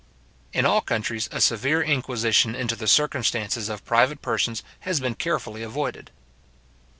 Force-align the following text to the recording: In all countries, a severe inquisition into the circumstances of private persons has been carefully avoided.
In 0.51 0.65
all 0.65 0.81
countries, 0.81 1.29
a 1.31 1.39
severe 1.39 1.79
inquisition 1.79 2.55
into 2.55 2.75
the 2.75 2.87
circumstances 2.87 3.69
of 3.69 3.85
private 3.85 4.23
persons 4.23 4.63
has 4.79 4.99
been 4.99 5.13
carefully 5.13 5.61
avoided. 5.61 6.09